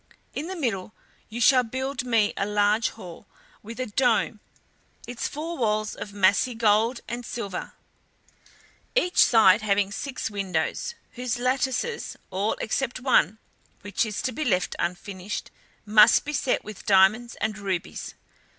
[0.33, 0.93] In the middle
[1.29, 3.27] you shall build me a large hall
[3.61, 4.39] with a dome,
[5.05, 7.73] its four walls of massy gold and silver,
[8.95, 13.37] each side having six windows, whose lattices, all except one
[13.81, 15.51] which is to be left unfinished,
[15.85, 18.15] must be set with diamonds and rubies.